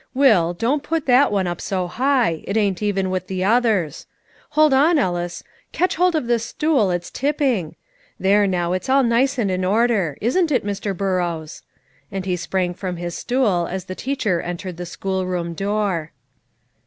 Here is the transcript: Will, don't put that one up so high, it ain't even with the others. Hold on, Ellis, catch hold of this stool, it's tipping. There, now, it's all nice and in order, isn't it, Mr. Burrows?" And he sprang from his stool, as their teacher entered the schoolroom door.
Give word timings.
Will, 0.15 0.55
don't 0.55 0.81
put 0.81 1.05
that 1.05 1.31
one 1.31 1.45
up 1.45 1.61
so 1.61 1.85
high, 1.85 2.43
it 2.47 2.57
ain't 2.57 2.81
even 2.81 3.11
with 3.11 3.27
the 3.27 3.43
others. 3.43 4.07
Hold 4.57 4.73
on, 4.73 4.97
Ellis, 4.97 5.43
catch 5.73 5.93
hold 5.95 6.15
of 6.15 6.25
this 6.25 6.43
stool, 6.43 6.89
it's 6.89 7.11
tipping. 7.11 7.75
There, 8.19 8.47
now, 8.47 8.73
it's 8.73 8.89
all 8.89 9.03
nice 9.03 9.37
and 9.37 9.51
in 9.51 9.63
order, 9.63 10.17
isn't 10.19 10.51
it, 10.51 10.65
Mr. 10.65 10.97
Burrows?" 10.97 11.61
And 12.11 12.25
he 12.25 12.35
sprang 12.35 12.73
from 12.73 12.95
his 12.97 13.15
stool, 13.15 13.67
as 13.69 13.85
their 13.85 13.95
teacher 13.95 14.41
entered 14.41 14.77
the 14.77 14.87
schoolroom 14.87 15.53
door. 15.53 16.13